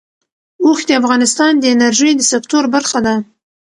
[0.65, 3.15] اوښ د افغانستان د انرژۍ د سکتور برخه ده.